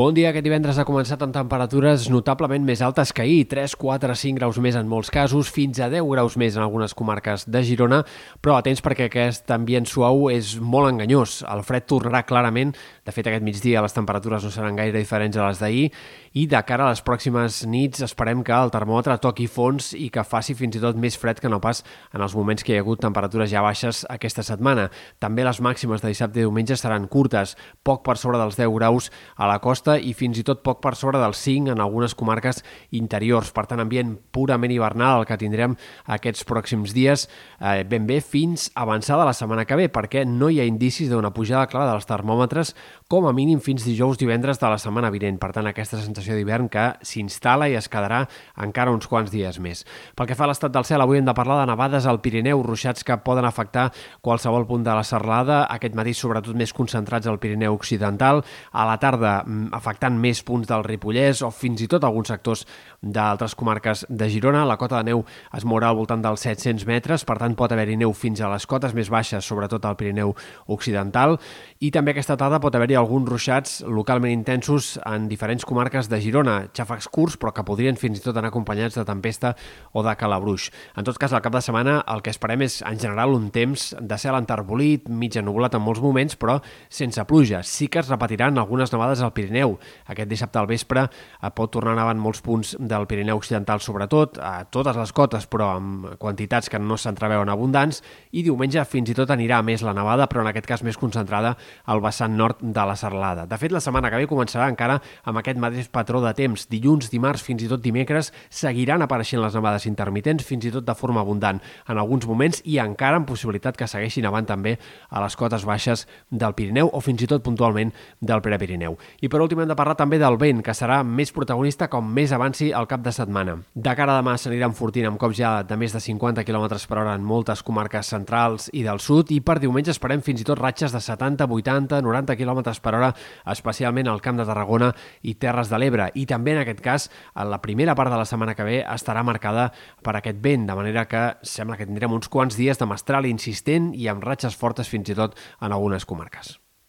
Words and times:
Bon 0.00 0.14
dia. 0.16 0.30
Aquest 0.30 0.46
divendres 0.46 0.78
ha 0.80 0.86
començat 0.88 1.20
amb 1.20 1.34
temperatures 1.34 2.06
notablement 2.08 2.62
més 2.64 2.80
altes 2.80 3.10
que 3.12 3.20
ahir, 3.20 3.42
3, 3.50 3.74
4, 3.76 4.14
5 4.16 4.38
graus 4.38 4.56
més 4.64 4.78
en 4.78 4.86
molts 4.88 5.10
casos, 5.12 5.50
fins 5.52 5.76
a 5.76 5.90
10 5.92 6.06
graus 6.08 6.38
més 6.40 6.56
en 6.56 6.64
algunes 6.64 6.94
comarques 6.96 7.44
de 7.44 7.60
Girona, 7.68 7.98
però 8.40 8.54
atents 8.56 8.80
perquè 8.80 9.10
aquest 9.10 9.52
ambient 9.52 9.84
suau 9.84 10.30
és 10.32 10.54
molt 10.56 10.88
enganyós. 10.94 11.42
El 11.52 11.60
fred 11.68 11.84
tornarà 11.92 12.22
clarament, 12.24 12.72
de 13.10 13.16
fet 13.16 13.26
aquest 13.26 13.44
migdia 13.44 13.82
les 13.82 13.94
temperatures 13.96 14.46
no 14.46 14.52
seran 14.54 14.78
gaire 14.78 14.98
diferents 14.98 15.36
a 15.36 15.48
les 15.50 15.60
d'ahir, 15.60 15.90
i 16.38 16.46
de 16.46 16.60
cara 16.62 16.86
a 16.86 16.92
les 16.92 17.02
pròximes 17.02 17.64
nits 17.66 18.04
esperem 18.06 18.44
que 18.46 18.54
el 18.54 18.70
termòmetre 18.70 19.16
toqui 19.18 19.48
fons 19.50 19.90
i 19.98 20.06
que 20.14 20.22
faci 20.22 20.54
fins 20.54 20.78
i 20.78 20.82
tot 20.82 20.98
més 21.00 21.16
fred 21.18 21.40
que 21.42 21.50
no 21.50 21.58
pas 21.62 21.82
en 22.14 22.22
els 22.22 22.36
moments 22.38 22.62
que 22.62 22.72
hi 22.72 22.78
ha 22.78 22.84
hagut 22.84 23.02
temperatures 23.02 23.50
ja 23.50 23.64
baixes 23.64 24.04
aquesta 24.08 24.44
setmana. 24.46 24.88
També 25.18 25.42
les 25.46 25.58
màximes 25.60 26.02
de 26.02 26.12
dissabte 26.12 26.38
i 26.38 26.44
diumenge 26.44 26.76
seran 26.78 27.08
curtes, 27.10 27.56
poc 27.82 28.04
per 28.06 28.16
sobre 28.20 28.38
dels 28.38 28.58
10 28.60 28.70
graus 28.76 29.10
a 29.36 29.48
la 29.50 29.58
costa 29.58 29.98
i 29.98 30.14
fins 30.14 30.38
i 30.38 30.46
tot 30.46 30.62
poc 30.62 30.78
per 30.84 30.94
sobre 30.94 31.18
dels 31.18 31.42
5 31.42 31.74
en 31.74 31.82
algunes 31.82 32.14
comarques 32.14 32.62
interiors. 32.94 33.50
Per 33.50 33.66
tant, 33.66 33.82
ambient 33.82 34.14
purament 34.30 34.70
hivernal 34.70 35.24
el 35.24 35.26
que 35.26 35.40
tindrem 35.40 35.74
aquests 36.06 36.46
pròxims 36.46 36.94
dies 36.94 37.26
eh, 37.58 37.82
ben 37.82 38.06
bé 38.06 38.20
fins 38.22 38.68
avançada 38.78 39.26
la 39.26 39.34
setmana 39.34 39.66
que 39.66 39.78
ve, 39.80 39.90
perquè 39.90 40.22
no 40.28 40.50
hi 40.50 40.60
ha 40.62 40.68
indicis 40.68 41.10
d'una 41.10 41.34
pujada 41.34 41.66
clara 41.66 41.90
dels 41.90 42.06
termòmetres 42.06 42.76
com 43.08 43.26
a 43.26 43.32
mínim 43.32 43.60
fins 43.60 43.84
dijous 43.86 44.18
divendres 44.18 44.60
de 44.60 44.68
la 44.70 44.78
setmana 44.78 45.10
vinent. 45.10 45.38
Per 45.40 45.50
tant, 45.54 45.66
aquesta 45.66 45.98
sensació 46.02 46.36
d'hivern 46.36 46.68
que 46.70 46.84
s'instal·la 47.06 47.70
i 47.70 47.76
es 47.78 47.88
quedarà 47.90 48.20
encara 48.62 48.92
uns 48.94 49.08
quants 49.10 49.32
dies 49.32 49.58
més. 49.62 49.84
Pel 50.14 50.28
que 50.30 50.36
fa 50.38 50.44
a 50.46 50.50
l'estat 50.50 50.74
del 50.74 50.86
cel, 50.86 51.02
avui 51.02 51.18
hem 51.18 51.26
de 51.26 51.34
parlar 51.34 51.60
de 51.60 51.68
nevades 51.72 52.06
al 52.06 52.20
Pirineu, 52.22 52.62
ruixats 52.62 53.06
que 53.06 53.16
poden 53.24 53.48
afectar 53.48 53.88
qualsevol 54.20 54.66
punt 54.68 54.84
de 54.86 54.94
la 54.94 55.04
serralada, 55.06 55.64
aquest 55.70 55.96
matí 55.98 56.14
sobretot 56.14 56.54
més 56.58 56.74
concentrats 56.76 57.26
al 57.30 57.40
Pirineu 57.42 57.74
Occidental. 57.74 58.44
A 58.72 58.86
la 58.86 58.98
tarda 59.02 59.40
mm, 59.42 59.70
afectant 59.76 60.18
més 60.20 60.42
punts 60.46 60.68
del 60.70 60.84
Ripollès 60.86 61.42
o 61.46 61.50
fins 61.54 61.82
i 61.82 61.88
tot 61.90 62.04
alguns 62.06 62.30
sectors 62.30 62.66
d'altres 63.02 63.56
comarques 63.58 64.04
de 64.08 64.30
Girona. 64.30 64.64
La 64.68 64.78
cota 64.78 65.00
de 65.00 65.10
neu 65.10 65.24
es 65.56 65.66
mourà 65.66 65.90
al 65.90 65.98
voltant 65.98 66.22
dels 66.22 66.46
700 66.46 66.86
metres, 66.86 67.24
per 67.26 67.38
tant 67.42 67.56
pot 67.58 67.72
haver-hi 67.72 67.98
neu 68.00 68.14
fins 68.14 68.40
a 68.40 68.50
les 68.52 68.66
cotes 68.70 68.94
més 68.94 69.10
baixes, 69.10 69.44
sobretot 69.44 69.84
al 69.84 69.98
Pirineu 69.98 70.34
Occidental, 70.70 71.38
i 71.80 71.90
també 71.90 72.14
aquesta 72.14 72.38
tarda 72.40 72.60
pot 72.62 72.74
haver-hi 72.80 72.96
alguns 72.96 73.28
ruixats 73.28 73.72
localment 73.84 74.32
intensos 74.32 74.94
en 75.04 75.26
diferents 75.28 75.66
comarques 75.68 76.08
de 76.08 76.16
Girona, 76.22 76.54
xàfecs 76.72 77.10
curts, 77.12 77.36
però 77.36 77.52
que 77.52 77.64
podrien 77.68 77.98
fins 78.00 78.16
i 78.16 78.22
tot 78.24 78.38
anar 78.40 78.48
acompanyats 78.48 78.96
de 78.96 79.04
tempesta 79.04 79.50
o 79.92 80.00
de 80.06 80.14
calabruix. 80.16 80.70
En 80.96 81.04
tot 81.04 81.18
cas, 81.20 81.34
al 81.36 81.42
cap 81.44 81.52
de 81.52 81.60
setmana 81.60 81.98
el 82.08 82.22
que 82.24 82.32
esperem 82.32 82.64
és, 82.64 82.78
en 82.88 82.96
general, 82.96 83.34
un 83.36 83.50
temps 83.52 83.90
de 84.00 84.18
cel 84.20 84.38
enterbolit, 84.38 85.10
mig 85.12 85.36
ennubulat 85.36 85.76
en 85.76 85.84
molts 85.84 86.00
moments, 86.00 86.38
però 86.40 86.56
sense 86.88 87.20
pluja. 87.28 87.60
Sí 87.62 87.90
que 87.92 88.00
es 88.00 88.08
repetiran 88.08 88.56
algunes 88.56 88.94
nevades 88.94 89.20
al 89.20 89.34
Pirineu. 89.36 89.76
Aquest 90.08 90.32
dissabte 90.32 90.62
al 90.62 90.70
vespre 90.70 91.04
eh, 91.04 91.52
pot 91.52 91.74
tornar 91.76 91.98
nevant 91.98 92.22
molts 92.22 92.40
punts 92.40 92.72
del 92.80 93.04
Pirineu 93.10 93.42
Occidental, 93.42 93.84
sobretot, 93.84 94.40
a 94.40 94.64
totes 94.72 94.96
les 94.96 95.12
cotes, 95.12 95.44
però 95.50 95.74
amb 95.76 96.14
quantitats 96.22 96.72
que 96.72 96.80
no 96.80 96.96
s'entreveuen 96.96 97.52
abundants, 97.52 98.00
i 98.32 98.46
diumenge 98.46 98.88
fins 98.88 99.12
i 99.12 99.18
tot 99.20 99.36
anirà 99.36 99.60
més 99.66 99.84
la 99.84 99.94
nevada, 99.96 100.30
però 100.30 100.46
en 100.46 100.52
aquest 100.54 100.70
cas 100.70 100.86
més 100.86 100.96
concentrada 100.96 101.58
al 101.84 102.00
vessant 102.00 102.40
nord 102.40 102.64
de 102.72 102.86
la 102.86 102.96
Serlada. 102.96 103.46
De 103.46 103.58
fet, 103.58 103.72
la 103.72 103.82
setmana 103.82 104.10
que 104.10 104.20
ve 104.20 104.28
començarà 104.30 104.68
encara 104.70 105.00
amb 105.24 105.40
aquest 105.40 105.58
mateix 105.60 105.88
patró 105.92 106.20
de 106.24 106.32
temps. 106.38 106.66
Dilluns, 106.70 107.10
dimarts, 107.12 107.42
fins 107.46 107.64
i 107.64 107.68
tot 107.70 107.82
dimecres, 107.82 108.32
seguiran 108.48 109.02
apareixent 109.02 109.42
les 109.42 109.56
nevades 109.56 109.86
intermitents, 109.90 110.46
fins 110.46 110.66
i 110.66 110.72
tot 110.74 110.86
de 110.86 110.94
forma 110.94 111.22
abundant 111.24 111.60
en 111.88 111.98
alguns 111.98 112.26
moments, 112.26 112.62
i 112.64 112.78
encara 112.82 113.20
amb 113.20 113.28
possibilitat 113.28 113.76
que 113.76 113.88
segueixin 113.90 114.26
avant 114.28 114.46
també 114.46 114.76
a 115.08 115.22
les 115.24 115.36
cotes 115.36 115.64
baixes 115.66 116.06
del 116.30 116.54
Pirineu 116.54 116.90
o 116.92 117.00
fins 117.04 117.22
i 117.22 117.28
tot 117.30 117.44
puntualment 117.44 117.92
del 118.20 118.42
Prepirineu. 118.44 118.96
I 119.20 119.28
per 119.28 119.42
últim 119.42 119.60
hem 119.62 119.70
de 119.70 119.78
parlar 119.78 119.96
també 119.98 120.18
del 120.20 120.38
vent, 120.40 120.62
que 120.64 120.74
serà 120.76 121.00
més 121.04 121.32
protagonista 121.32 121.88
com 121.90 122.06
més 122.14 122.32
avanci 122.32 122.70
el 122.70 122.88
cap 122.90 123.02
de 123.04 123.12
setmana. 123.14 123.56
De 123.74 123.94
cara 123.96 124.16
a 124.16 124.20
demà 124.20 124.36
s'anirà 124.38 124.68
enfortint 124.70 125.08
amb 125.10 125.20
cops 125.20 125.38
ja 125.38 125.52
de 125.66 125.76
més 125.80 125.94
de 125.94 126.00
50 126.02 126.44
km 126.46 126.66
per 126.88 126.98
hora 127.02 127.14
en 127.14 127.24
moltes 127.26 127.62
comarques 127.66 128.10
centrals 128.12 128.68
i 128.72 128.84
del 128.86 129.00
sud 129.02 129.30
i 129.34 129.40
per 129.44 129.58
diumenge 129.62 129.92
esperem 129.94 130.22
fins 130.24 130.42
i 130.42 130.46
tot 130.46 130.60
ratxes 130.60 130.94
de 130.94 131.00
70, 131.02 131.46
80, 131.46 132.00
90 132.04 132.36
km 132.60 132.80
per 132.82 132.94
hora, 132.94 133.10
especialment 133.46 134.08
al 134.08 134.20
Camp 134.20 134.38
de 134.38 134.46
Tarragona 134.48 134.92
i 135.22 135.34
Terres 135.40 135.70
de 135.70 135.80
l'Ebre. 135.80 136.10
I 136.14 136.26
també 136.26 136.54
en 136.54 136.62
aquest 136.62 136.80
cas, 136.84 137.10
en 137.34 137.50
la 137.50 137.60
primera 137.62 137.94
part 137.94 138.12
de 138.12 138.20
la 138.20 138.28
setmana 138.28 138.54
que 138.54 138.66
ve 138.66 138.80
estarà 138.84 139.24
marcada 139.24 139.70
per 140.04 140.16
aquest 140.16 140.40
vent, 140.42 140.66
de 140.68 140.78
manera 140.78 141.06
que 141.08 141.26
sembla 141.42 141.76
que 141.76 141.88
tindrem 141.88 142.12
uns 142.12 142.28
quants 142.28 142.56
dies 142.56 142.78
de 142.78 142.88
mestral 142.88 143.26
insistent 143.26 143.92
i 143.94 144.08
amb 144.08 144.24
ratxes 144.24 144.56
fortes 144.56 144.88
fins 144.88 145.10
i 145.10 145.18
tot 145.18 145.38
en 145.60 145.72
algunes 145.72 146.06
comarques. 146.06 146.58